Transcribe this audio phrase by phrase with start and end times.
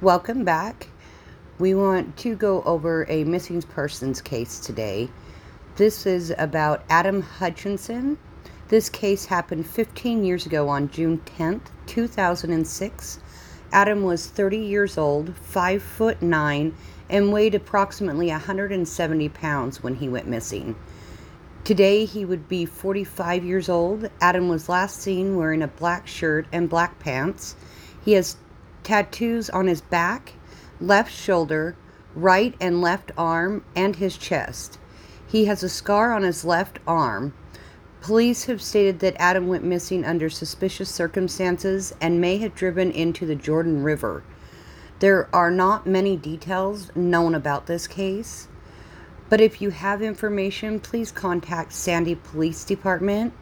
[0.00, 0.86] Welcome back.
[1.58, 5.08] We want to go over a missing persons case today.
[5.74, 8.16] This is about Adam Hutchinson.
[8.68, 13.18] This case happened 15 years ago on June 10th, 2006.
[13.72, 16.72] Adam was 30 years old, 5 foot 9,
[17.10, 20.76] and weighed approximately 170 pounds when he went missing.
[21.64, 24.08] Today he would be 45 years old.
[24.20, 27.56] Adam was last seen wearing a black shirt and black pants.
[28.04, 28.36] He has
[28.88, 30.32] tattoos on his back,
[30.80, 31.76] left shoulder,
[32.14, 34.78] right and left arm, and his chest.
[35.26, 37.34] He has a scar on his left arm.
[38.00, 43.26] Police have stated that Adam went missing under suspicious circumstances and may have driven into
[43.26, 44.24] the Jordan River.
[45.00, 48.48] There are not many details known about this case,
[49.28, 53.34] but if you have information, please contact Sandy Police Department.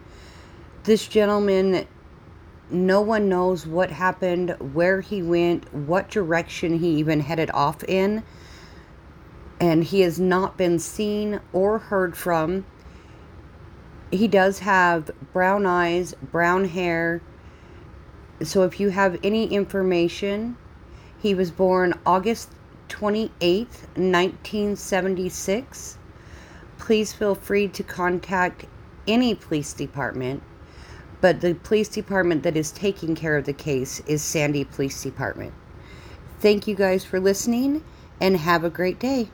[0.82, 1.86] This gentleman
[2.70, 8.22] no one knows what happened, where he went, what direction he even headed off in,
[9.60, 12.66] and he has not been seen or heard from.
[14.10, 17.22] He does have brown eyes, brown hair.
[18.42, 20.56] So if you have any information,
[21.18, 22.52] he was born August
[22.88, 25.98] 28th, 1976.
[26.78, 28.66] Please feel free to contact
[29.08, 30.42] any police department
[31.20, 35.52] but the police department that is taking care of the case is Sandy Police Department.
[36.40, 37.82] Thank you guys for listening
[38.20, 39.28] and have a great day.